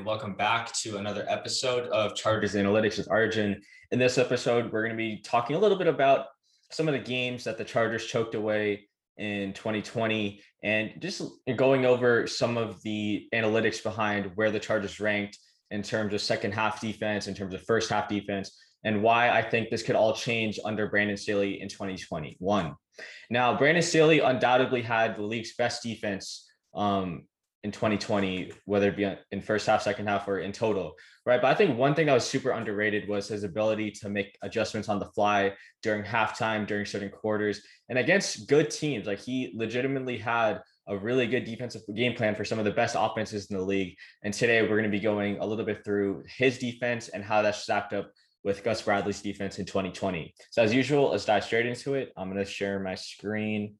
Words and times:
And 0.00 0.06
welcome 0.06 0.32
back 0.32 0.72
to 0.72 0.96
another 0.96 1.26
episode 1.28 1.86
of 1.88 2.16
Chargers 2.16 2.54
Analytics 2.54 2.96
with 2.96 3.10
Arjun. 3.10 3.60
In 3.90 3.98
this 3.98 4.16
episode, 4.16 4.72
we're 4.72 4.80
going 4.80 4.96
to 4.96 4.96
be 4.96 5.18
talking 5.18 5.56
a 5.56 5.58
little 5.58 5.76
bit 5.76 5.88
about 5.88 6.24
some 6.70 6.88
of 6.88 6.94
the 6.94 7.00
games 7.00 7.44
that 7.44 7.58
the 7.58 7.64
Chargers 7.64 8.06
choked 8.06 8.34
away 8.34 8.88
in 9.18 9.52
2020 9.52 10.40
and 10.62 10.92
just 11.00 11.20
going 11.54 11.84
over 11.84 12.26
some 12.26 12.56
of 12.56 12.80
the 12.80 13.28
analytics 13.34 13.82
behind 13.82 14.30
where 14.36 14.50
the 14.50 14.58
Chargers 14.58 15.00
ranked 15.00 15.36
in 15.70 15.82
terms 15.82 16.14
of 16.14 16.22
second 16.22 16.52
half 16.52 16.80
defense, 16.80 17.26
in 17.26 17.34
terms 17.34 17.52
of 17.52 17.62
first 17.64 17.90
half 17.90 18.08
defense, 18.08 18.58
and 18.84 19.02
why 19.02 19.28
I 19.28 19.42
think 19.42 19.68
this 19.68 19.82
could 19.82 19.96
all 19.96 20.14
change 20.14 20.58
under 20.64 20.88
Brandon 20.88 21.18
Staley 21.18 21.60
in 21.60 21.68
2021. 21.68 22.74
Now, 23.28 23.58
Brandon 23.58 23.82
Staley 23.82 24.20
undoubtedly 24.20 24.80
had 24.80 25.16
the 25.16 25.24
league's 25.24 25.54
best 25.56 25.82
defense 25.82 26.48
um, 26.74 27.24
in 27.62 27.70
2020, 27.70 28.52
whether 28.64 28.88
it 28.88 28.96
be 28.96 29.12
in 29.30 29.42
first 29.42 29.66
half, 29.66 29.82
second 29.82 30.06
half, 30.06 30.26
or 30.26 30.38
in 30.38 30.50
total, 30.50 30.94
right? 31.26 31.42
But 31.42 31.50
I 31.50 31.54
think 31.54 31.76
one 31.76 31.94
thing 31.94 32.06
that 32.06 32.14
was 32.14 32.24
super 32.24 32.50
underrated 32.50 33.08
was 33.08 33.28
his 33.28 33.44
ability 33.44 33.90
to 34.02 34.08
make 34.08 34.36
adjustments 34.42 34.88
on 34.88 34.98
the 34.98 35.10
fly 35.10 35.52
during 35.82 36.02
halftime, 36.02 36.66
during 36.66 36.86
certain 36.86 37.10
quarters, 37.10 37.60
and 37.88 37.98
against 37.98 38.48
good 38.48 38.70
teams. 38.70 39.06
Like 39.06 39.18
he 39.18 39.52
legitimately 39.54 40.16
had 40.16 40.60
a 40.88 40.96
really 40.96 41.26
good 41.26 41.44
defensive 41.44 41.82
game 41.94 42.14
plan 42.14 42.34
for 42.34 42.44
some 42.44 42.58
of 42.58 42.64
the 42.64 42.70
best 42.70 42.96
offenses 42.98 43.50
in 43.50 43.56
the 43.56 43.62
league. 43.62 43.94
And 44.22 44.32
today 44.32 44.62
we're 44.62 44.68
going 44.68 44.84
to 44.84 44.88
be 44.88 45.00
going 45.00 45.38
a 45.38 45.46
little 45.46 45.64
bit 45.64 45.84
through 45.84 46.24
his 46.26 46.58
defense 46.58 47.08
and 47.08 47.22
how 47.22 47.42
that's 47.42 47.62
stacked 47.62 47.92
up 47.92 48.10
with 48.42 48.64
Gus 48.64 48.80
Bradley's 48.82 49.20
defense 49.20 49.58
in 49.58 49.66
2020. 49.66 50.34
So 50.50 50.62
as 50.62 50.72
usual, 50.72 51.10
let's 51.10 51.26
dive 51.26 51.44
straight 51.44 51.66
into 51.66 51.94
it. 51.94 52.10
I'm 52.16 52.32
going 52.32 52.44
to 52.44 52.50
share 52.50 52.80
my 52.80 52.94
screen 52.94 53.74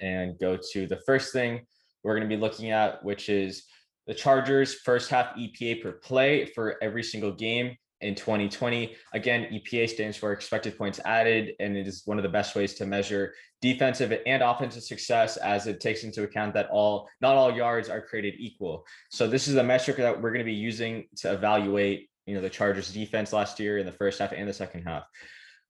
and 0.00 0.38
go 0.38 0.58
to 0.72 0.86
the 0.86 1.00
first 1.06 1.32
thing 1.32 1.60
we're 2.02 2.16
going 2.16 2.28
to 2.28 2.34
be 2.34 2.40
looking 2.40 2.70
at, 2.70 3.04
which 3.04 3.28
is 3.28 3.64
the 4.06 4.14
Chargers 4.14 4.74
first 4.74 5.10
half 5.10 5.36
EPA 5.36 5.82
per 5.82 5.92
play 5.92 6.46
for 6.46 6.76
every 6.82 7.02
single 7.02 7.32
game 7.32 7.76
in 8.00 8.14
2020. 8.14 8.94
Again, 9.14 9.46
EPA 9.52 9.88
stands 9.88 10.16
for 10.16 10.32
expected 10.32 10.76
points 10.76 11.00
added, 11.04 11.54
and 11.60 11.76
it 11.76 11.86
is 11.86 12.02
one 12.04 12.18
of 12.18 12.22
the 12.22 12.28
best 12.28 12.54
ways 12.54 12.74
to 12.74 12.86
measure 12.86 13.32
defensive 13.60 14.12
and 14.26 14.42
offensive 14.42 14.82
success 14.82 15.36
as 15.36 15.68
it 15.68 15.80
takes 15.80 16.02
into 16.02 16.24
account 16.24 16.52
that 16.52 16.68
all 16.70 17.08
not 17.20 17.36
all 17.36 17.52
yards 17.52 17.88
are 17.88 18.02
created 18.02 18.34
equal. 18.38 18.84
So 19.10 19.28
this 19.28 19.46
is 19.46 19.54
a 19.54 19.62
metric 19.62 19.96
that 19.98 20.20
we're 20.20 20.30
going 20.30 20.44
to 20.44 20.44
be 20.44 20.52
using 20.52 21.06
to 21.18 21.32
evaluate, 21.32 22.08
you 22.26 22.34
know, 22.34 22.40
the 22.40 22.50
Chargers 22.50 22.92
defense 22.92 23.32
last 23.32 23.60
year 23.60 23.78
in 23.78 23.86
the 23.86 23.92
first 23.92 24.18
half 24.18 24.32
and 24.32 24.48
the 24.48 24.52
second 24.52 24.82
half. 24.82 25.04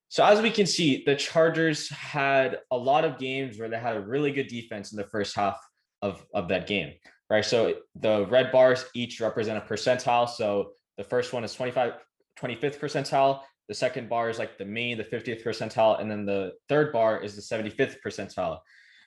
So 0.09 0.25
as 0.25 0.41
we 0.41 0.50
can 0.50 0.66
see, 0.66 1.04
the 1.04 1.16
Chargers 1.16 1.88
had 1.91 2.60
a 2.70 2.76
lot 2.76 3.04
of 3.04 3.19
games 3.19 3.59
where 3.59 3.69
they 3.69 3.78
had 3.78 3.97
a 3.97 4.00
really 4.00 4.32
good 4.32 4.49
defense 4.49 4.93
in 4.93 4.97
the 4.97 5.09
first 5.09 5.37
half 5.37 5.56
of, 6.02 6.24
of 6.34 6.48
that 6.48 6.66
game, 6.66 6.92
right? 7.30 7.44
So 7.44 7.76
the 7.94 8.26
red 8.26 8.52
bars 8.52 8.84
each 8.94 9.20
represent 9.20 9.58
a 9.58 9.60
percentile. 9.60 10.28
So 10.28 10.72
the 10.98 11.04
first 11.04 11.32
one 11.32 11.44
is 11.44 11.54
25, 11.54 11.94
25th 12.40 12.78
percentile. 12.78 13.40
The 13.68 13.74
second 13.74 14.08
bar 14.08 14.28
is 14.28 14.38
like 14.38 14.58
the 14.58 14.64
mean, 14.64 14.98
the 14.98 15.04
50th 15.04 15.42
percentile. 15.42 16.00
And 16.00 16.10
then 16.10 16.26
the 16.26 16.52
third 16.68 16.92
bar 16.92 17.20
is 17.22 17.36
the 17.36 17.42
75th 17.42 17.96
percentile. 18.04 18.58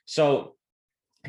So 0.06 0.56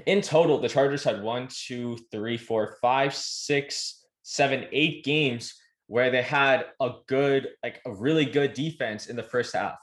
in 0.07 0.21
total, 0.21 0.59
the 0.59 0.69
Chargers 0.69 1.05
had 1.05 1.23
one, 1.23 1.49
two, 1.51 1.99
three, 2.11 2.37
four, 2.37 2.77
five, 2.81 3.15
six, 3.15 4.05
seven, 4.23 4.67
eight 4.73 5.05
games 5.05 5.55
where 5.87 6.11
they 6.11 6.23
had 6.23 6.67
a 6.81 6.91
good, 7.07 7.49
like 7.63 7.81
a 7.87 7.93
really 7.93 8.25
good 8.25 8.55
defense 8.55 9.07
in 9.07 9.17
the 9.17 9.23
first 9.23 9.55
half, 9.55 9.79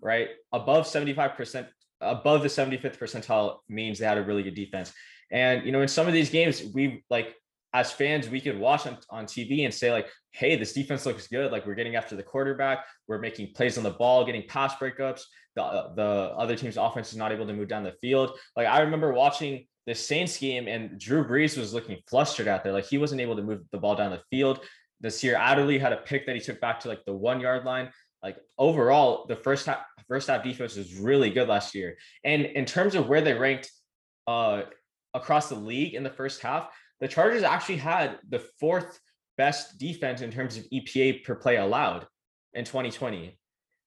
right? 0.00 0.28
Above 0.52 0.86
75%, 0.86 1.66
above 2.00 2.42
the 2.42 2.48
75th 2.48 2.96
percentile 2.96 3.58
means 3.68 3.98
they 3.98 4.06
had 4.06 4.18
a 4.18 4.22
really 4.22 4.42
good 4.42 4.54
defense. 4.54 4.92
And 5.30 5.64
you 5.64 5.72
know, 5.72 5.82
in 5.82 5.88
some 5.88 6.06
of 6.06 6.12
these 6.12 6.30
games, 6.30 6.62
we 6.74 7.04
like 7.10 7.34
as 7.74 7.92
fans, 7.92 8.28
we 8.28 8.40
could 8.40 8.58
watch 8.58 8.86
on, 8.86 8.96
on 9.10 9.26
TV 9.26 9.64
and 9.64 9.74
say, 9.74 9.92
like, 9.92 10.08
hey, 10.30 10.56
this 10.56 10.72
defense 10.72 11.04
looks 11.04 11.26
good. 11.26 11.52
Like 11.52 11.66
we're 11.66 11.74
getting 11.74 11.96
after 11.96 12.16
the 12.16 12.22
quarterback, 12.22 12.84
we're 13.06 13.18
making 13.18 13.52
plays 13.54 13.76
on 13.76 13.84
the 13.84 13.90
ball, 13.90 14.24
getting 14.24 14.44
pass 14.48 14.74
breakups. 14.76 15.22
The 15.54 15.62
uh, 15.62 15.94
the 15.94 16.32
other 16.36 16.56
team's 16.56 16.76
offense 16.76 17.10
is 17.10 17.18
not 17.18 17.32
able 17.32 17.46
to 17.46 17.52
move 17.52 17.68
down 17.68 17.84
the 17.84 17.94
field. 18.00 18.38
Like 18.56 18.66
I 18.66 18.80
remember 18.80 19.12
watching 19.12 19.66
the 19.86 19.94
Saints 19.94 20.38
game 20.38 20.68
and 20.68 20.98
Drew 20.98 21.24
Brees 21.24 21.58
was 21.58 21.74
looking 21.74 21.98
flustered 22.08 22.48
out 22.48 22.64
there. 22.64 22.72
Like 22.72 22.86
he 22.86 22.98
wasn't 22.98 23.20
able 23.20 23.36
to 23.36 23.42
move 23.42 23.60
the 23.72 23.78
ball 23.78 23.96
down 23.96 24.10
the 24.10 24.22
field. 24.30 24.60
This 25.00 25.22
year, 25.22 25.36
Adderley 25.36 25.78
had 25.78 25.92
a 25.92 25.98
pick 25.98 26.26
that 26.26 26.34
he 26.34 26.40
took 26.40 26.60
back 26.60 26.80
to 26.80 26.88
like 26.88 27.04
the 27.04 27.14
one 27.14 27.40
yard 27.40 27.64
line. 27.64 27.90
Like 28.22 28.38
overall, 28.58 29.26
the 29.26 29.36
first 29.36 29.66
half 29.66 29.80
first 30.08 30.28
half 30.28 30.42
defense 30.42 30.76
was 30.76 30.94
really 30.94 31.30
good 31.30 31.48
last 31.48 31.74
year. 31.74 31.96
And 32.24 32.46
in 32.46 32.64
terms 32.64 32.94
of 32.94 33.08
where 33.08 33.20
they 33.20 33.34
ranked 33.34 33.70
uh 34.26 34.62
across 35.14 35.48
the 35.48 35.54
league 35.54 35.94
in 35.94 36.02
the 36.02 36.10
first 36.10 36.40
half, 36.40 36.68
the 37.00 37.08
Chargers 37.08 37.42
actually 37.42 37.76
had 37.76 38.18
the 38.28 38.40
fourth 38.60 38.98
best 39.36 39.78
defense 39.78 40.20
in 40.20 40.30
terms 40.30 40.56
of 40.56 40.64
EPA 40.72 41.24
per 41.24 41.34
play 41.34 41.56
allowed 41.56 42.06
in 42.54 42.64
2020. 42.64 43.38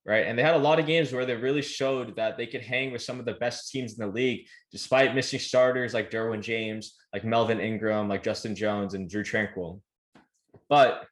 Right. 0.03 0.25
And 0.25 0.37
they 0.37 0.41
had 0.41 0.55
a 0.55 0.59
lot 0.59 0.79
of 0.79 0.87
games 0.87 1.13
where 1.13 1.27
they 1.27 1.35
really 1.35 1.61
showed 1.61 2.15
that 2.15 2.35
they 2.35 2.47
could 2.47 2.63
hang 2.63 2.91
with 2.91 3.03
some 3.03 3.19
of 3.19 3.25
the 3.25 3.35
best 3.35 3.69
teams 3.69 3.99
in 3.99 4.03
the 4.03 4.11
league, 4.11 4.47
despite 4.71 5.13
missing 5.13 5.39
starters 5.39 5.93
like 5.93 6.09
Derwin 6.09 6.41
James, 6.41 6.95
like 7.13 7.23
Melvin 7.23 7.59
Ingram, 7.59 8.09
like 8.09 8.23
Justin 8.23 8.55
Jones, 8.55 8.95
and 8.95 9.07
Drue 9.07 9.23
Tranquill. 9.23 9.79
But 10.69 11.05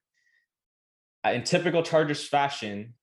uh, 1.23 1.31
in 1.31 1.43
typical 1.43 1.83
Chargers 1.83 2.27
fashion, 2.27 2.95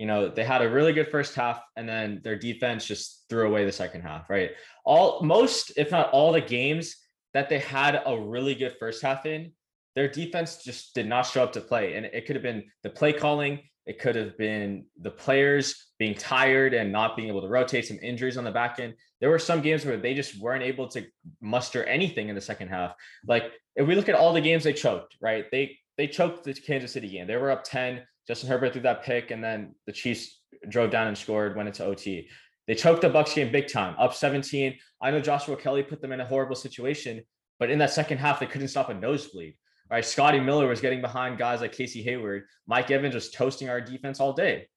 you 0.00 0.06
know, 0.06 0.30
they 0.30 0.44
had 0.44 0.62
a 0.62 0.70
really 0.70 0.94
good 0.94 1.10
first 1.10 1.34
half 1.34 1.60
and 1.76 1.86
then 1.86 2.22
their 2.24 2.34
defense 2.34 2.86
just 2.86 3.26
threw 3.28 3.46
away 3.46 3.66
the 3.66 3.70
second 3.70 4.00
half, 4.00 4.30
right? 4.30 4.52
All 4.86 5.22
most, 5.22 5.72
if 5.76 5.90
not 5.90 6.08
all 6.12 6.32
the 6.32 6.40
games 6.40 6.96
that 7.34 7.50
they 7.50 7.58
had 7.58 8.00
a 8.06 8.18
really 8.18 8.54
good 8.54 8.74
first 8.80 9.02
half 9.02 9.26
in, 9.26 9.52
their 9.94 10.08
defense 10.08 10.64
just 10.64 10.94
did 10.94 11.06
not 11.06 11.26
show 11.26 11.42
up 11.42 11.52
to 11.52 11.60
play. 11.60 11.96
And 11.96 12.06
it 12.06 12.24
could 12.24 12.34
have 12.34 12.42
been 12.42 12.64
the 12.82 12.88
play 12.88 13.12
calling, 13.12 13.60
it 13.84 13.98
could 13.98 14.16
have 14.16 14.38
been 14.38 14.86
the 15.02 15.10
players 15.10 15.88
being 15.98 16.14
tired 16.14 16.72
and 16.72 16.90
not 16.90 17.14
being 17.14 17.28
able 17.28 17.42
to 17.42 17.48
rotate, 17.48 17.84
some 17.84 17.98
injuries 18.00 18.38
on 18.38 18.44
the 18.44 18.50
back 18.50 18.80
end. 18.80 18.94
There 19.20 19.28
were 19.28 19.38
some 19.38 19.60
games 19.60 19.84
where 19.84 19.98
they 19.98 20.14
just 20.14 20.40
weren't 20.40 20.62
able 20.62 20.88
to 20.88 21.04
muster 21.42 21.84
anything 21.84 22.30
in 22.30 22.34
the 22.34 22.40
second 22.40 22.68
half. 22.68 22.94
Like 23.26 23.52
if 23.76 23.86
we 23.86 23.94
look 23.94 24.08
at 24.08 24.14
all 24.14 24.32
the 24.32 24.40
games 24.40 24.64
they 24.64 24.72
choked, 24.72 25.16
right? 25.20 25.44
They 25.52 25.76
they 25.98 26.06
choked 26.06 26.44
the 26.44 26.54
Kansas 26.54 26.92
City 26.92 27.10
game. 27.10 27.26
They 27.26 27.36
were 27.36 27.50
up 27.50 27.64
10. 27.64 28.00
Justin 28.26 28.48
Herbert 28.48 28.72
threw 28.72 28.82
that 28.82 29.02
pick, 29.02 29.30
and 29.30 29.42
then 29.42 29.74
the 29.86 29.92
Chiefs 29.92 30.40
drove 30.68 30.90
down 30.90 31.08
and 31.08 31.16
scored, 31.16 31.56
went 31.56 31.68
into 31.68 31.84
OT. 31.84 32.28
They 32.66 32.74
choked 32.74 33.02
the 33.02 33.10
Bucs 33.10 33.34
game 33.34 33.50
big 33.50 33.68
time, 33.68 33.94
up 33.98 34.14
17. 34.14 34.78
I 35.00 35.10
know 35.10 35.20
Joshua 35.20 35.56
Kelley 35.56 35.82
put 35.82 36.00
them 36.00 36.12
in 36.12 36.20
a 36.20 36.26
horrible 36.26 36.56
situation, 36.56 37.22
but 37.58 37.70
in 37.70 37.78
that 37.78 37.90
second 37.90 38.18
half, 38.18 38.40
they 38.40 38.46
couldn't 38.46 38.68
stop 38.68 38.88
a 38.88 38.94
nosebleed. 38.94 39.54
Right, 39.90 40.04
Scotty 40.04 40.38
Miller 40.38 40.68
was 40.68 40.80
getting 40.80 41.00
behind 41.00 41.36
guys 41.36 41.60
like 41.60 41.72
Casey 41.72 42.00
Hayward. 42.04 42.44
Mike 42.68 42.92
Evans 42.92 43.16
was 43.16 43.32
toasting 43.32 43.68
our 43.68 43.80
defense 43.80 44.20
all 44.20 44.32
day. 44.32 44.68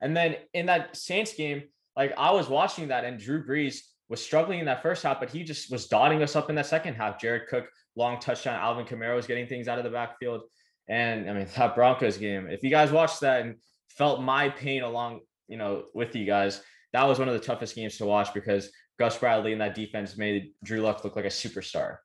And 0.00 0.16
then 0.16 0.36
in 0.54 0.66
that 0.66 0.96
Saints 0.96 1.34
game, 1.34 1.64
like 1.96 2.14
I 2.16 2.30
was 2.30 2.48
watching 2.48 2.88
that, 2.88 3.04
and 3.04 3.18
Drew 3.18 3.44
Brees 3.44 3.80
was 4.08 4.24
struggling 4.24 4.60
in 4.60 4.66
that 4.66 4.82
first 4.82 5.02
half, 5.02 5.18
but 5.18 5.30
he 5.30 5.42
just 5.42 5.72
was 5.72 5.88
dotting 5.88 6.22
us 6.22 6.36
up 6.36 6.50
in 6.50 6.56
that 6.56 6.66
second 6.66 6.94
half. 6.94 7.20
Jared 7.20 7.48
Cook, 7.48 7.68
long 7.96 8.20
touchdown. 8.20 8.60
Alvin 8.60 8.84
Kamara 8.84 9.16
was 9.16 9.26
getting 9.26 9.46
things 9.46 9.66
out 9.66 9.78
of 9.78 9.84
the 9.84 9.90
backfield. 9.90 10.42
And 10.90 11.30
I 11.30 11.32
mean, 11.32 11.46
that 11.56 11.74
Broncos 11.74 12.18
game, 12.18 12.48
if 12.50 12.62
you 12.62 12.68
guys 12.68 12.92
watched 12.92 13.20
that 13.20 13.42
and 13.42 13.56
felt 13.88 14.20
my 14.20 14.50
pain 14.50 14.82
along, 14.82 15.20
you 15.48 15.56
know, 15.56 15.84
with 15.94 16.14
you 16.14 16.26
guys, 16.26 16.60
that 16.92 17.06
was 17.06 17.18
one 17.18 17.28
of 17.28 17.34
the 17.34 17.40
toughest 17.40 17.76
games 17.76 17.96
to 17.98 18.04
watch 18.04 18.34
because 18.34 18.70
Gus 18.98 19.16
Bradley 19.16 19.52
and 19.52 19.60
that 19.60 19.74
defense 19.74 20.18
made 20.18 20.52
Drew 20.62 20.80
Lock 20.80 21.04
look 21.04 21.16
like 21.16 21.24
a 21.24 21.28
superstar. 21.28 21.98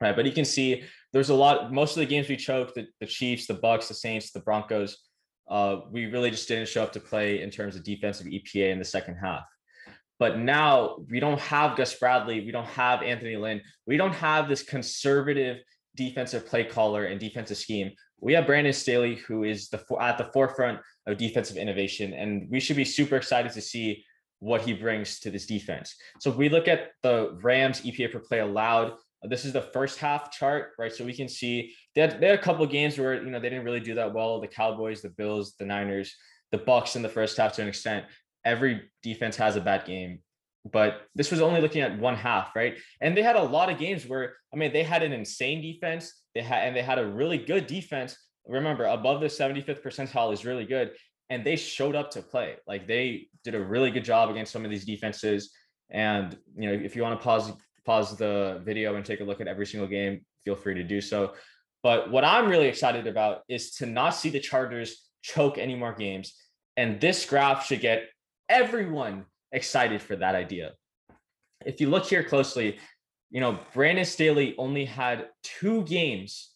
Right. 0.00 0.16
But 0.16 0.26
you 0.26 0.32
can 0.32 0.44
see 0.44 0.82
there's 1.12 1.28
a 1.28 1.34
lot, 1.34 1.72
most 1.72 1.96
of 1.96 2.00
the 2.00 2.06
games 2.06 2.28
we 2.28 2.36
choked, 2.36 2.74
the, 2.74 2.86
the 3.00 3.06
Chiefs, 3.06 3.46
the 3.46 3.54
Bucs, 3.54 3.88
the 3.88 3.94
Saints, 3.94 4.32
the 4.32 4.40
Broncos, 4.40 4.96
uh, 5.50 5.80
we 5.90 6.06
really 6.06 6.30
just 6.30 6.48
didn't 6.48 6.68
show 6.68 6.82
up 6.82 6.92
to 6.92 7.00
play 7.00 7.42
in 7.42 7.50
terms 7.50 7.76
of 7.76 7.82
defensive 7.82 8.26
EPA 8.26 8.70
in 8.70 8.78
the 8.78 8.84
second 8.84 9.16
half. 9.16 9.44
But 10.18 10.38
now 10.38 10.98
we 11.10 11.18
don't 11.18 11.40
have 11.40 11.76
Gus 11.76 11.94
Bradley. 11.98 12.44
We 12.44 12.52
don't 12.52 12.66
have 12.66 13.02
Anthony 13.02 13.36
Lynn. 13.36 13.60
We 13.86 13.96
don't 13.96 14.14
have 14.14 14.48
this 14.48 14.62
conservative 14.62 15.58
defensive 16.00 16.46
play 16.46 16.64
caller 16.64 17.04
and 17.04 17.20
defensive 17.20 17.58
scheme. 17.58 17.90
We 18.20 18.32
have 18.34 18.46
Brandon 18.46 18.72
Staley, 18.72 19.16
who 19.16 19.44
is 19.44 19.68
the 19.68 19.82
at 20.00 20.16
the 20.18 20.30
forefront 20.32 20.78
of 21.06 21.18
defensive 21.18 21.56
innovation, 21.56 22.14
and 22.14 22.48
we 22.50 22.60
should 22.60 22.76
be 22.76 22.84
super 22.84 23.16
excited 23.16 23.52
to 23.52 23.60
see 23.60 24.04
what 24.38 24.62
he 24.62 24.72
brings 24.72 25.20
to 25.20 25.30
this 25.30 25.46
defense. 25.46 25.94
So 26.20 26.30
if 26.30 26.36
we 26.36 26.48
look 26.48 26.66
at 26.68 26.92
the 27.02 27.38
Rams 27.42 27.82
EPA 27.82 28.12
per 28.12 28.20
play 28.20 28.40
allowed, 28.40 28.94
this 29.22 29.44
is 29.44 29.52
the 29.52 29.68
first 29.76 29.98
half 29.98 30.32
chart, 30.32 30.70
right? 30.78 30.92
So 30.92 31.04
we 31.04 31.12
can 31.12 31.28
see 31.28 31.74
they 31.94 32.00
had, 32.00 32.12
had 32.12 32.38
a 32.38 32.46
couple 32.46 32.64
of 32.64 32.70
games 32.70 32.98
where 32.98 33.22
you 33.22 33.30
know 33.30 33.40
they 33.40 33.50
didn't 33.50 33.66
really 33.66 33.86
do 33.90 33.94
that 33.96 34.14
well. 34.14 34.40
The 34.40 34.48
Cowboys, 34.48 35.02
the 35.02 35.10
Bills, 35.10 35.54
the 35.58 35.66
Niners, 35.66 36.14
the 36.52 36.58
Bucs 36.58 36.96
in 36.96 37.02
the 37.02 37.08
first 37.08 37.36
half 37.36 37.52
to 37.54 37.62
an 37.62 37.68
extent 37.68 38.06
every 38.44 38.90
defense 39.02 39.36
has 39.36 39.56
a 39.56 39.60
bad 39.60 39.84
game 39.84 40.20
but 40.64 41.02
this 41.14 41.30
was 41.30 41.40
only 41.40 41.60
looking 41.60 41.82
at 41.82 41.98
one 41.98 42.16
half 42.16 42.54
right? 42.54 42.76
And 43.00 43.16
they 43.16 43.22
had 43.22 43.36
a 43.36 43.42
lot 43.42 43.70
of 43.70 43.78
games 43.78 44.06
where 44.06 44.34
i 44.52 44.56
mean 44.56 44.72
they 44.72 44.82
had 44.82 45.02
an 45.02 45.12
insane 45.12 45.62
defense. 45.62 46.12
They 46.34 46.42
had 46.42 46.66
and 46.66 46.76
they 46.76 46.82
had 46.82 46.98
a 46.98 47.06
really 47.06 47.38
good 47.38 47.66
defense. 47.66 48.16
Remember 48.46 48.84
above 48.84 49.20
the 49.20 49.26
75th 49.26 49.82
percentile 49.82 50.32
is 50.32 50.44
really 50.44 50.66
good. 50.66 50.92
And 51.30 51.44
they 51.44 51.56
showed 51.56 51.94
up 51.94 52.10
to 52.12 52.22
play. 52.22 52.56
Like 52.66 52.86
they 52.86 53.28
did 53.44 53.54
a 53.54 53.60
really 53.60 53.90
good 53.90 54.04
job 54.04 54.30
against 54.30 54.52
some 54.52 54.64
of 54.64 54.70
these 54.70 54.84
defenses. 54.84 55.52
And 55.90 56.36
you 56.56 56.68
know 56.68 56.84
if 56.84 56.94
you 56.94 57.02
want 57.02 57.18
to 57.18 57.24
pause 57.24 57.52
pause 57.86 58.16
the 58.16 58.60
video 58.64 58.96
and 58.96 59.04
take 59.04 59.20
a 59.20 59.24
look 59.24 59.40
at 59.40 59.48
every 59.48 59.66
single 59.66 59.88
game 59.88 60.20
feel 60.44 60.56
free 60.56 60.74
to 60.74 60.84
do 60.84 61.00
so. 61.00 61.34
But 61.82 62.10
what 62.10 62.24
i'm 62.24 62.48
really 62.48 62.68
excited 62.68 63.06
about 63.06 63.40
is 63.48 63.72
to 63.76 63.86
not 63.86 64.10
see 64.10 64.28
the 64.28 64.40
chargers 64.40 65.08
choke 65.22 65.58
any 65.58 65.74
more 65.74 65.94
games. 65.94 66.34
And 66.76 67.00
this 67.00 67.24
graph 67.24 67.66
should 67.66 67.80
get 67.80 68.04
everyone 68.48 69.26
excited 69.52 70.00
for 70.02 70.16
that 70.16 70.34
idea. 70.34 70.72
If 71.64 71.80
you 71.80 71.90
look 71.90 72.06
here 72.06 72.24
closely, 72.24 72.78
you 73.30 73.40
know, 73.40 73.58
Brandon 73.74 74.04
Staley 74.04 74.54
only 74.58 74.84
had 74.84 75.28
two 75.42 75.82
games. 75.84 76.50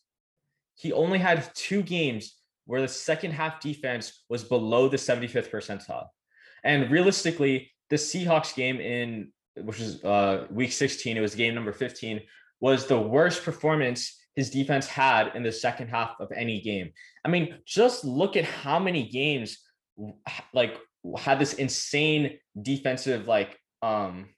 He 0.76 0.92
only 0.92 1.18
had 1.18 1.48
two 1.54 1.82
games 1.82 2.36
where 2.66 2.80
the 2.80 2.88
second 2.88 3.32
half 3.32 3.60
defense 3.60 4.24
was 4.28 4.42
below 4.44 4.88
the 4.88 4.96
75th 4.96 5.50
percentile. 5.50 6.06
And 6.64 6.90
realistically, 6.90 7.70
the 7.90 7.96
Seahawks 7.96 8.54
game 8.54 8.80
in 8.80 9.32
which 9.56 9.80
is 9.80 10.02
uh, 10.04 10.46
week 10.50 10.72
16, 10.72 11.16
it 11.16 11.20
was 11.20 11.34
game 11.34 11.54
number 11.54 11.72
15, 11.72 12.20
was 12.60 12.86
the 12.86 12.98
worst 12.98 13.44
performance 13.44 14.20
his 14.34 14.50
defense 14.50 14.86
had 14.86 15.34
in 15.34 15.42
the 15.42 15.52
second 15.52 15.88
half 15.88 16.14
of 16.18 16.30
any 16.34 16.60
game. 16.60 16.90
I 17.24 17.28
mean, 17.28 17.58
just 17.66 18.04
look 18.04 18.36
at 18.36 18.44
how 18.44 18.78
many 18.78 19.08
games 19.08 19.58
like 20.52 20.76
had 21.18 21.38
this 21.38 21.54
insane 21.54 22.38
defensive 22.60 23.26
like 23.26 23.58
um 23.82 24.28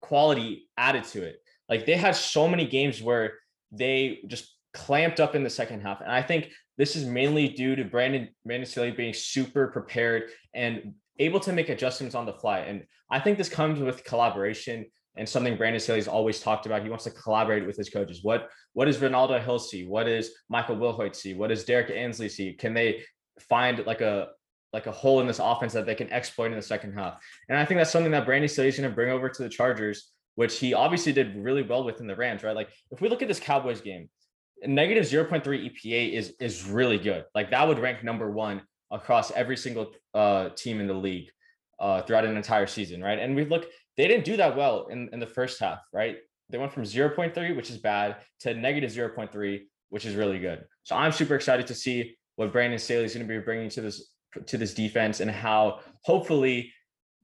quality 0.00 0.68
added 0.76 1.04
to 1.04 1.22
it. 1.22 1.36
Like 1.68 1.86
they 1.86 1.96
had 1.96 2.16
so 2.16 2.48
many 2.48 2.66
games 2.66 3.02
where 3.02 3.34
they 3.72 4.20
just 4.26 4.54
clamped 4.72 5.20
up 5.20 5.34
in 5.34 5.42
the 5.42 5.50
second 5.50 5.80
half. 5.80 6.00
And 6.00 6.10
I 6.10 6.22
think 6.22 6.50
this 6.76 6.94
is 6.94 7.04
mainly 7.04 7.48
due 7.48 7.76
to 7.76 7.84
Brandon 7.84 8.28
Brandon 8.44 8.94
being 8.96 9.12
super 9.12 9.68
prepared 9.68 10.30
and 10.54 10.94
able 11.18 11.40
to 11.40 11.52
make 11.52 11.68
adjustments 11.68 12.14
on 12.14 12.26
the 12.26 12.32
fly. 12.32 12.60
And 12.60 12.84
I 13.10 13.20
think 13.20 13.38
this 13.38 13.48
comes 13.48 13.80
with 13.80 14.04
collaboration 14.04 14.86
and 15.16 15.28
something 15.28 15.56
Brandon 15.56 15.80
Staley's 15.80 16.06
always 16.06 16.40
talked 16.40 16.66
about. 16.66 16.82
He 16.82 16.88
wants 16.88 17.04
to 17.04 17.10
collaborate 17.10 17.66
with 17.66 17.76
his 17.76 17.90
coaches. 17.90 18.20
What 18.22 18.48
what 18.72 18.84
does 18.84 19.00
Renaldo 19.00 19.38
Hill 19.40 19.58
see? 19.58 19.84
What 19.84 20.04
does 20.04 20.30
Michael 20.48 20.76
Wilhoite 20.76 21.16
see? 21.16 21.34
What 21.34 21.48
does 21.48 21.64
Derrick 21.64 21.90
Ansley 21.90 22.28
see? 22.28 22.52
Can 22.52 22.72
they 22.72 23.02
find 23.40 23.84
like 23.84 24.00
a 24.00 24.28
like 24.72 24.86
a 24.86 24.92
hole 24.92 25.20
in 25.20 25.26
this 25.26 25.38
offense 25.38 25.72
that 25.72 25.86
they 25.86 25.94
can 25.94 26.12
exploit 26.12 26.46
in 26.46 26.56
the 26.56 26.62
second 26.62 26.92
half. 26.92 27.22
And 27.48 27.56
I 27.56 27.64
think 27.64 27.78
that's 27.78 27.90
something 27.90 28.12
that 28.12 28.26
Brandon 28.26 28.48
Staley 28.48 28.68
is 28.68 28.76
going 28.76 28.88
to 28.88 28.94
bring 28.94 29.10
over 29.10 29.28
to 29.28 29.42
the 29.42 29.48
Chargers, 29.48 30.10
which 30.34 30.58
he 30.58 30.74
obviously 30.74 31.12
did 31.12 31.36
really 31.36 31.62
well 31.62 31.84
with 31.84 32.00
in 32.00 32.06
the 32.06 32.16
Rams, 32.16 32.42
right? 32.42 32.54
Like 32.54 32.68
if 32.90 33.00
we 33.00 33.08
look 33.08 33.22
at 33.22 33.28
this 33.28 33.40
Cowboys 33.40 33.80
game, 33.80 34.08
negative 34.66 35.04
0.3 35.04 35.42
EPA 35.42 36.12
is 36.12 36.34
is 36.40 36.68
really 36.68 36.98
good. 36.98 37.24
Like 37.34 37.50
that 37.50 37.66
would 37.66 37.78
rank 37.78 38.02
number 38.04 38.30
one 38.30 38.62
across 38.90 39.30
every 39.32 39.56
single 39.56 39.92
uh, 40.14 40.50
team 40.50 40.80
in 40.80 40.86
the 40.86 40.94
league 40.94 41.30
uh, 41.80 42.02
throughout 42.02 42.24
an 42.24 42.36
entire 42.36 42.66
season, 42.66 43.02
right? 43.02 43.18
And 43.18 43.36
we 43.36 43.44
look, 43.44 43.66
they 43.96 44.08
didn't 44.08 44.24
do 44.24 44.36
that 44.38 44.56
well 44.56 44.86
in, 44.88 45.08
in 45.12 45.20
the 45.20 45.26
first 45.26 45.60
half, 45.60 45.80
right? 45.92 46.16
They 46.50 46.58
went 46.58 46.72
from 46.72 46.84
0.3, 46.84 47.56
which 47.56 47.70
is 47.70 47.76
bad, 47.76 48.16
to 48.40 48.54
negative 48.54 48.90
0.3, 48.90 49.60
which 49.90 50.06
is 50.06 50.14
really 50.14 50.38
good. 50.38 50.64
So 50.82 50.96
I'm 50.96 51.12
super 51.12 51.34
excited 51.34 51.66
to 51.66 51.74
see 51.74 52.16
what 52.36 52.52
Brandon 52.52 52.78
Staley 52.78 53.04
is 53.04 53.14
going 53.14 53.26
to 53.26 53.32
be 53.32 53.40
bringing 53.40 53.68
to 53.70 53.80
this 53.80 54.12
to 54.46 54.58
this 54.58 54.74
defense 54.74 55.20
and 55.20 55.30
how 55.30 55.80
hopefully 56.02 56.72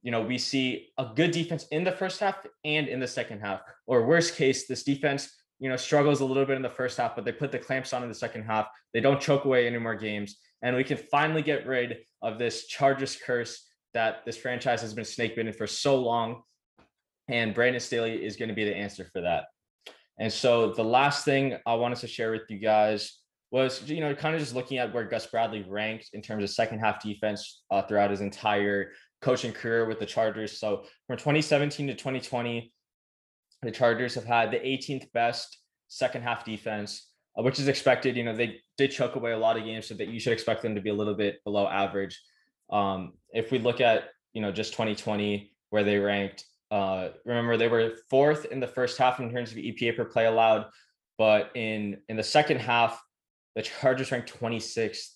you 0.03 0.11
know 0.11 0.23
we 0.23 0.39
see 0.39 0.89
a 0.99 1.07
good 1.15 1.31
defense 1.31 1.67
in 1.71 1.85
the 1.85 1.93
first 1.93 2.21
half 2.21 2.47
and 2.65 2.89
in 2.89 3.01
the 3.01 3.07
second 3.07 3.41
half. 3.41 3.61
Or 3.87 4.07
worst 4.07 4.37
case 4.37 4.67
this 4.67 4.83
defense 4.83 5.35
you 5.59 5.69
know 5.69 5.77
struggles 5.77 6.21
a 6.21 6.25
little 6.25 6.45
bit 6.45 6.57
in 6.57 6.63
the 6.63 6.69
first 6.69 6.99
half 6.99 7.15
but 7.15 7.25
they 7.25 7.33
put 7.33 7.53
the 7.53 7.59
clamps 7.59 7.93
on 7.93 8.03
in 8.03 8.09
the 8.09 8.15
second 8.15 8.45
half. 8.45 8.69
They 8.93 9.01
don't 9.01 9.21
choke 9.21 9.45
away 9.45 9.67
any 9.67 9.79
more 9.79 9.95
games. 9.95 10.37
And 10.63 10.77
we 10.77 10.85
can 10.85 10.97
finally 10.97 11.43
get 11.43 11.67
rid 11.67 11.99
of 12.23 12.39
this 12.39 12.67
chargers 12.67 13.17
curse 13.17 13.69
that 13.93 14.25
this 14.25 14.37
franchise 14.37 14.81
has 14.81 14.95
been 14.95 15.05
snake 15.05 15.37
bitten 15.37 15.53
for 15.53 15.67
so 15.67 15.97
long. 16.01 16.43
And 17.29 17.55
brandon 17.55 17.81
staley 17.81 18.25
is 18.25 18.37
going 18.37 18.49
to 18.49 18.55
be 18.55 18.65
the 18.65 18.77
answer 18.77 19.09
for 19.13 19.21
that. 19.23 19.45
And 20.19 20.33
so 20.33 20.73
the 20.73 20.85
last 20.85 21.25
thing 21.25 21.57
i 21.67 21.75
wanted 21.75 21.99
to 21.99 22.07
share 22.07 22.31
with 22.33 22.43
you 22.49 22.59
guys 22.59 23.19
was 23.55 23.89
you 23.89 24.01
know 24.01 24.13
kind 24.17 24.35
of 24.35 24.41
just 24.41 24.53
looking 24.53 24.79
at 24.79 24.93
where 24.93 25.05
Gus 25.05 25.27
Bradley 25.27 25.65
ranked 25.69 26.11
in 26.13 26.21
terms 26.21 26.43
of 26.43 26.51
second 26.51 26.81
half 26.81 27.01
defense 27.01 27.63
uh, 27.71 27.83
throughout 27.83 28.11
his 28.11 28.21
entire 28.21 28.91
coaching 29.23 29.53
career 29.53 29.87
with 29.87 30.01
the 30.01 30.07
Chargers. 30.07 30.59
So 30.59 30.83
from 31.07 31.19
2017 31.19 31.87
to 31.87 31.93
2020, 31.95 32.73
the 33.63 33.71
Chargers 33.71 34.17
have 34.17 34.25
had 34.25 34.51
the 34.51 34.57
18th 34.57 35.13
best 35.13 35.57
second 35.87 36.23
half 36.23 36.45
defense, 36.45 37.13
uh, 37.39 37.45
which 37.45 37.61
is 37.61 37.69
expected. 37.69 38.17
You 38.17 38.25
know 38.25 38.35
they 38.35 38.57
did 38.77 38.91
choke 38.91 39.15
away 39.15 39.31
a 39.31 39.39
lot 39.39 39.57
of 39.57 39.63
games, 39.63 39.87
so 39.87 39.95
that 39.95 40.09
you 40.09 40.19
should 40.19 40.33
expect 40.33 40.63
them 40.63 40.75
to 40.75 40.81
be 40.81 40.91
a 40.91 40.95
little 40.95 41.15
bit 41.15 41.37
below 41.45 41.69
average. 41.69 42.21
Um, 42.73 43.13
if 43.31 43.53
we 43.53 43.61
look 43.61 43.81
at 43.81 44.09
you 44.33 44.43
know 44.43 44.51
just 44.51 44.73
2020 44.73 45.53
where 45.71 45.85
they 45.85 45.99
ranked, 45.99 46.45
uh, 46.73 47.11
remember 47.25 47.57
they 47.57 47.69
were 47.69 47.99
fourth 48.11 48.47
in 48.47 48.59
the 48.59 48.67
first 48.67 48.99
half 48.99 49.21
in 49.21 49.31
terms 49.31 49.53
of 49.53 49.59
EPA 49.59 49.97
per 49.97 50.07
play 50.07 50.27
allowed, 50.27 50.67
but 51.19 51.53
in 51.55 51.99
in 52.09 52.17
the 52.17 52.23
second 52.25 52.59
half 52.59 53.01
the 53.55 53.63
Chargers 53.63 54.11
ranked 54.11 54.33
26th. 54.41 55.11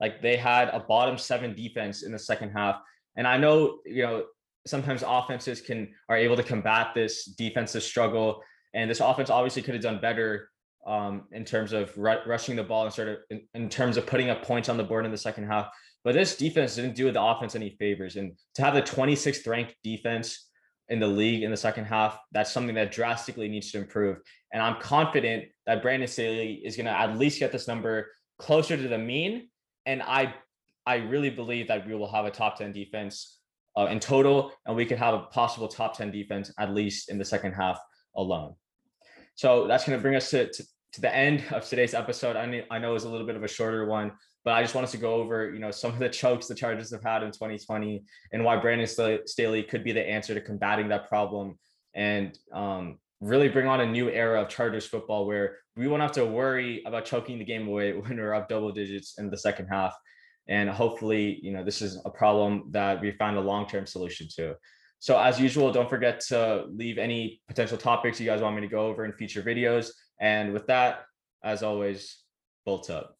Like 0.00 0.22
they 0.22 0.36
had 0.36 0.68
a 0.68 0.80
bottom 0.80 1.18
seven 1.18 1.54
defense 1.54 2.02
in 2.02 2.12
the 2.12 2.18
second 2.18 2.50
half. 2.50 2.80
And 3.16 3.26
I 3.26 3.36
know, 3.36 3.78
you 3.84 4.02
know, 4.02 4.24
sometimes 4.66 5.02
offenses 5.06 5.60
can 5.60 5.92
are 6.08 6.16
able 6.16 6.36
to 6.36 6.42
combat 6.42 6.88
this 6.94 7.24
defensive 7.24 7.82
struggle. 7.82 8.42
And 8.74 8.90
this 8.90 9.00
offense 9.00 9.30
obviously 9.30 9.62
could 9.62 9.74
have 9.74 9.82
done 9.82 10.00
better 10.00 10.50
um, 10.86 11.24
in 11.32 11.44
terms 11.44 11.72
of 11.72 11.92
r- 11.98 12.22
rushing 12.26 12.56
the 12.56 12.64
ball 12.64 12.84
and 12.84 12.92
sort 12.92 13.08
of 13.08 13.16
in, 13.30 13.42
in, 13.54 13.68
terms 13.68 13.96
of 13.96 14.06
putting 14.06 14.30
up 14.30 14.42
points 14.42 14.68
on 14.68 14.76
the 14.76 14.84
board 14.84 15.04
in 15.04 15.10
the 15.10 15.18
second 15.18 15.44
half. 15.44 15.68
But 16.04 16.14
this 16.14 16.36
defense 16.36 16.76
didn't 16.76 16.94
do 16.94 17.10
the 17.12 17.22
offense 17.22 17.54
any 17.54 17.76
favors. 17.78 18.16
And 18.16 18.32
to 18.54 18.62
have 18.62 18.74
the 18.74 18.82
26th 18.82 19.46
ranked 19.46 19.74
defense 19.84 20.49
in 20.90 20.98
the 20.98 21.06
league 21.06 21.44
in 21.44 21.50
the 21.50 21.56
second 21.56 21.84
half, 21.84 22.18
that's 22.32 22.52
something 22.52 22.74
that 22.74 22.92
drastically 22.92 23.48
needs 23.48 23.70
to 23.72 23.78
improve. 23.78 24.18
And 24.52 24.62
I'm 24.62 24.80
confident 24.80 25.44
that 25.66 25.82
Brandon 25.82 26.08
Staley 26.08 26.60
is 26.64 26.76
going 26.76 26.86
to 26.86 26.98
at 26.98 27.16
least 27.16 27.38
get 27.38 27.52
this 27.52 27.68
number 27.68 28.08
closer 28.38 28.76
to 28.76 28.88
the 28.88 28.98
mean. 28.98 29.48
And 29.86 30.02
I, 30.02 30.34
I 30.84 30.96
really 30.96 31.30
believe 31.30 31.68
that 31.68 31.86
we 31.86 31.94
will 31.94 32.10
have 32.10 32.24
a 32.24 32.30
top 32.30 32.58
10 32.58 32.72
defense 32.72 33.38
uh, 33.78 33.86
in 33.86 34.00
total, 34.00 34.52
and 34.66 34.74
we 34.74 34.84
could 34.84 34.98
have 34.98 35.14
a 35.14 35.20
possible 35.20 35.68
top 35.68 35.96
10 35.96 36.10
defense 36.10 36.52
at 36.58 36.70
least 36.70 37.08
in 37.08 37.18
the 37.18 37.24
second 37.24 37.52
half 37.52 37.78
alone. 38.16 38.54
So 39.36 39.68
that's 39.68 39.86
going 39.86 39.96
to 39.96 40.02
bring 40.02 40.16
us 40.16 40.28
to, 40.30 40.50
to, 40.50 40.64
to 40.94 41.00
the 41.00 41.14
end 41.14 41.44
of 41.52 41.66
today's 41.68 41.94
episode. 41.94 42.34
I, 42.34 42.46
mean, 42.46 42.64
I 42.68 42.80
know 42.80 42.96
it's 42.96 43.04
a 43.04 43.08
little 43.08 43.26
bit 43.26 43.36
of 43.36 43.44
a 43.44 43.48
shorter 43.48 43.86
one, 43.86 44.12
but 44.44 44.54
I 44.54 44.62
just 44.62 44.74
wanted 44.74 44.90
to 44.90 44.96
go 44.96 45.14
over, 45.14 45.52
you 45.52 45.58
know, 45.58 45.70
some 45.70 45.92
of 45.92 45.98
the 45.98 46.08
chokes 46.22 46.46
the 46.46 46.54
Chargers 46.54 46.90
have 46.92 47.02
had 47.02 47.22
in 47.22 47.30
2020 47.30 48.02
and 48.32 48.44
why 48.44 48.56
Brandon 48.56 48.86
Staley 49.26 49.62
could 49.62 49.84
be 49.84 49.92
the 49.92 50.06
answer 50.06 50.34
to 50.34 50.40
combating 50.40 50.88
that 50.88 51.08
problem 51.08 51.58
and 51.94 52.38
um, 52.52 52.98
really 53.20 53.48
bring 53.48 53.66
on 53.66 53.80
a 53.80 53.86
new 53.86 54.08
era 54.08 54.40
of 54.40 54.48
Chargers 54.48 54.86
football 54.86 55.26
where 55.26 55.58
we 55.76 55.88
won't 55.88 56.02
have 56.02 56.12
to 56.12 56.24
worry 56.24 56.82
about 56.86 57.04
choking 57.04 57.38
the 57.38 57.44
game 57.44 57.68
away 57.68 57.92
when 57.96 58.16
we're 58.16 58.34
up 58.34 58.48
double 58.48 58.72
digits 58.72 59.18
in 59.18 59.30
the 59.30 59.36
second 59.36 59.66
half. 59.66 59.94
And 60.48 60.68
hopefully, 60.68 61.38
you 61.42 61.52
know, 61.52 61.62
this 61.62 61.80
is 61.80 62.00
a 62.04 62.10
problem 62.10 62.64
that 62.70 63.00
we 63.00 63.12
find 63.12 63.36
a 63.36 63.40
long-term 63.40 63.86
solution 63.86 64.26
to. 64.36 64.56
So 64.98 65.18
as 65.18 65.40
usual, 65.40 65.70
don't 65.72 65.88
forget 65.88 66.20
to 66.28 66.64
leave 66.68 66.98
any 66.98 67.40
potential 67.46 67.78
topics 67.78 68.20
you 68.20 68.26
guys 68.26 68.42
want 68.42 68.56
me 68.56 68.62
to 68.62 68.68
go 68.68 68.86
over 68.86 69.04
in 69.04 69.12
future 69.12 69.42
videos. 69.42 69.90
And 70.20 70.52
with 70.52 70.66
that, 70.66 71.04
as 71.44 71.62
always, 71.62 72.18
bolt 72.66 72.90
up. 72.90 73.19